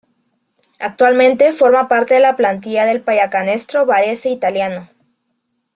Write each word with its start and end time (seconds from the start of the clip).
Actualmente 0.79 1.53
forma 1.53 1.87
parte 1.87 2.15
de 2.15 2.21
la 2.21 2.35
plantilla 2.35 2.85
del 2.85 3.01
Pallacanestro 3.01 3.85
Varese 3.85 4.31
italiano. 4.31 4.89